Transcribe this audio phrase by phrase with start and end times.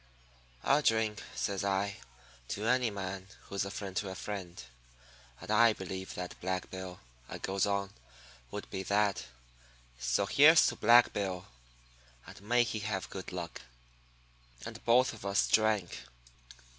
[0.63, 1.97] "'I'll drink,' says I,
[2.47, 4.59] 'to any man who's a friend to a friend.
[5.39, 7.93] And I believe that Black Bill,' I goes on,
[8.49, 9.27] 'would be that.
[9.99, 11.45] So here's to Black Bill,
[12.25, 13.61] and may he have good luck.'
[14.65, 16.01] "And both of us drank.